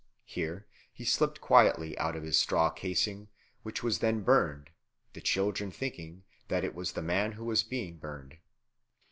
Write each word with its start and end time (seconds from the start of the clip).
Here 0.25 0.65
he 0.91 1.05
slipped 1.05 1.41
quietly 1.41 1.95
out 1.99 2.15
of 2.15 2.23
his 2.23 2.35
straw 2.35 2.71
casing, 2.71 3.27
which 3.61 3.83
was 3.83 3.99
then 3.99 4.21
burned, 4.23 4.71
the 5.13 5.21
children 5.21 5.69
thinking 5.69 6.23
that 6.47 6.63
it 6.63 6.73
was 6.73 6.93
the 6.93 7.03
man 7.03 7.33
who 7.33 7.45
was 7.45 7.61
being 7.61 7.97
burned. 7.99 8.39